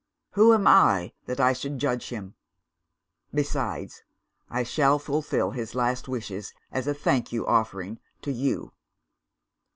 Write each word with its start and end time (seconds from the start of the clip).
Who 0.31 0.51
am 0.55 0.65
I 0.65 1.13
that 1.27 1.39
I 1.39 1.53
should 1.53 1.77
judge 1.77 2.09
him? 2.09 2.33
Besides, 3.31 4.01
I 4.49 4.63
shall 4.63 4.97
fulfil 4.97 5.51
his 5.51 5.75
last 5.75 6.07
wishes 6.07 6.55
as 6.71 6.87
a 6.87 6.95
thank 6.95 7.31
offering 7.31 7.99
for 8.23 8.31
You. 8.31 8.73